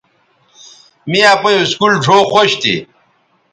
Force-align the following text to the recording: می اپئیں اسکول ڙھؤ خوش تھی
می 1.09 1.19
اپئیں 1.33 1.61
اسکول 1.63 1.93
ڙھؤ 2.03 2.19
خوش 2.31 2.49
تھی 2.61 2.75